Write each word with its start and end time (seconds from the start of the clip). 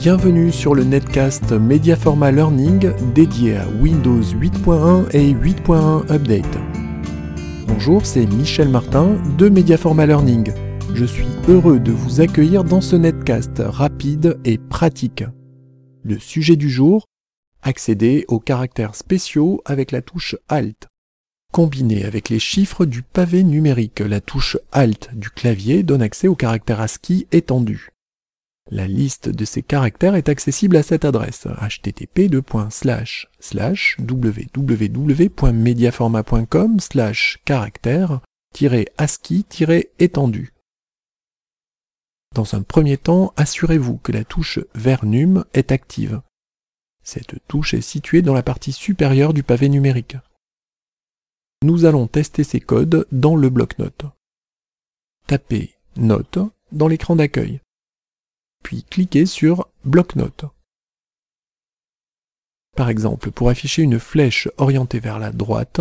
Bienvenue 0.00 0.50
sur 0.50 0.74
le 0.74 0.82
netcast 0.82 1.52
Mediaforma 1.52 2.32
Learning 2.32 2.90
dédié 3.12 3.58
à 3.58 3.68
Windows 3.68 4.22
8.1 4.22 5.10
et 5.14 5.34
8.1 5.34 6.10
Update. 6.10 6.58
Bonjour, 7.66 8.06
c'est 8.06 8.24
Michel 8.24 8.70
Martin 8.70 9.18
de 9.36 9.50
Mediaforma 9.50 10.06
Learning. 10.06 10.54
Je 10.94 11.04
suis 11.04 11.26
heureux 11.48 11.78
de 11.80 11.92
vous 11.92 12.22
accueillir 12.22 12.64
dans 12.64 12.80
ce 12.80 12.96
netcast 12.96 13.58
rapide 13.58 14.40
et 14.46 14.56
pratique. 14.56 15.22
Le 16.02 16.18
sujet 16.18 16.56
du 16.56 16.70
jour 16.70 17.04
accéder 17.60 18.24
aux 18.28 18.40
caractères 18.40 18.94
spéciaux 18.94 19.60
avec 19.66 19.92
la 19.92 20.00
touche 20.00 20.34
Alt. 20.48 20.88
Combiné 21.52 22.06
avec 22.06 22.30
les 22.30 22.38
chiffres 22.38 22.86
du 22.86 23.02
pavé 23.02 23.44
numérique, 23.44 24.00
la 24.00 24.22
touche 24.22 24.56
Alt 24.72 25.10
du 25.14 25.28
clavier 25.28 25.82
donne 25.82 26.00
accès 26.00 26.26
aux 26.26 26.36
caractères 26.36 26.80
ASCII 26.80 27.26
étendus. 27.32 27.90
La 28.72 28.86
liste 28.86 29.28
de 29.28 29.44
ces 29.44 29.64
caractères 29.64 30.14
est 30.14 30.28
accessible 30.28 30.76
à 30.76 30.84
cette 30.84 31.04
adresse 31.04 31.48
http 31.60 32.30
www.mediaforma.com 33.98 36.78
caractères 37.44 38.20
ascii 38.96 39.44
étendu 39.98 40.52
Dans 42.32 42.54
un 42.54 42.62
premier 42.62 42.96
temps, 42.96 43.32
assurez-vous 43.36 43.96
que 43.96 44.12
la 44.12 44.22
touche 44.22 44.60
Vernum 44.76 45.44
est 45.52 45.72
active. 45.72 46.22
Cette 47.02 47.44
touche 47.48 47.74
est 47.74 47.80
située 47.80 48.22
dans 48.22 48.34
la 48.34 48.44
partie 48.44 48.72
supérieure 48.72 49.34
du 49.34 49.42
pavé 49.42 49.68
numérique. 49.68 50.16
Nous 51.64 51.86
allons 51.86 52.06
tester 52.06 52.44
ces 52.44 52.60
codes 52.60 53.08
dans 53.10 53.34
le 53.34 53.50
bloc-notes. 53.50 54.04
Tapez 55.26 55.74
Note 55.96 56.38
dans 56.70 56.86
l'écran 56.86 57.16
d'accueil 57.16 57.60
puis 58.62 58.84
cliquez 58.84 59.26
sur 59.26 59.68
Bloc-notes. 59.84 60.44
Par 62.76 62.88
exemple, 62.88 63.30
pour 63.30 63.48
afficher 63.48 63.82
une 63.82 63.98
flèche 63.98 64.48
orientée 64.56 65.00
vers 65.00 65.18
la 65.18 65.32
droite, 65.32 65.80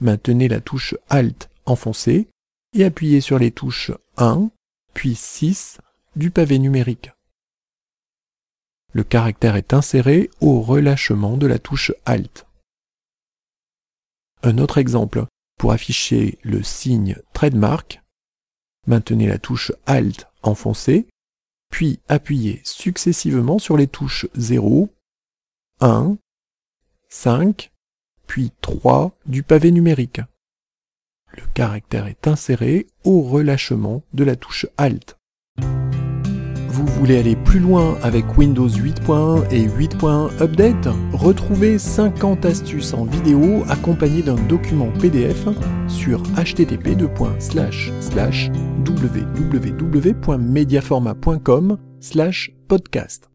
maintenez 0.00 0.48
la 0.48 0.60
touche 0.60 0.94
Alt 1.08 1.50
enfoncée 1.66 2.28
et 2.74 2.84
appuyez 2.84 3.20
sur 3.20 3.38
les 3.38 3.50
touches 3.50 3.92
1 4.16 4.50
puis 4.94 5.14
6 5.14 5.78
du 6.16 6.30
pavé 6.30 6.58
numérique. 6.58 7.10
Le 8.92 9.04
caractère 9.04 9.56
est 9.56 9.72
inséré 9.72 10.30
au 10.40 10.60
relâchement 10.60 11.36
de 11.36 11.46
la 11.46 11.58
touche 11.58 11.92
Alt. 12.04 12.46
Un 14.42 14.58
autre 14.58 14.78
exemple, 14.78 15.24
pour 15.58 15.72
afficher 15.72 16.38
le 16.42 16.62
signe 16.62 17.16
Trademark, 17.32 18.02
maintenez 18.86 19.28
la 19.28 19.38
touche 19.38 19.72
Alt 19.86 20.26
enfoncée 20.42 21.06
puis 21.72 22.00
appuyez 22.06 22.60
successivement 22.64 23.58
sur 23.58 23.76
les 23.76 23.88
touches 23.88 24.26
0, 24.36 24.90
1, 25.80 26.16
5, 27.08 27.72
puis 28.26 28.52
3 28.60 29.16
du 29.26 29.42
pavé 29.42 29.72
numérique. 29.72 30.20
Le 31.34 31.42
caractère 31.54 32.06
est 32.06 32.28
inséré 32.28 32.86
au 33.04 33.22
relâchement 33.22 34.02
de 34.12 34.22
la 34.22 34.36
touche 34.36 34.66
Alt. 34.76 35.18
Vous 36.92 37.00
voulez 37.00 37.18
aller 37.18 37.34
plus 37.34 37.58
loin 37.58 37.98
avec 38.02 38.38
Windows 38.38 38.68
8.1 38.68 39.50
et 39.50 39.66
8.1 39.66 40.40
Update? 40.40 40.88
Retrouvez 41.12 41.76
50 41.78 42.44
astuces 42.44 42.94
en 42.94 43.06
vidéo 43.06 43.64
accompagnées 43.68 44.22
d'un 44.22 44.36
document 44.46 44.92
PDF 45.00 45.48
sur 45.88 46.22
http 46.36 46.94
www.mediaforma.com 48.86 51.78
podcast. 52.68 53.31